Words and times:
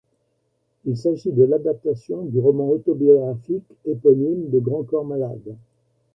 Il 0.85 0.97
s'agit 0.97 1.31
de 1.31 1.43
l'adaptation 1.43 2.23
du 2.23 2.39
roman 2.39 2.67
autobiographique 2.71 3.69
éponyme 3.85 4.49
de 4.49 4.57
Grand 4.57 4.81
Corps 4.81 5.05
Malade. 5.05 5.55